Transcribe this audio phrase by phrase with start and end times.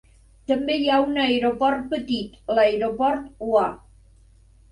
[0.51, 3.67] També hi ha un aeroport petit, l'aeroport Wa.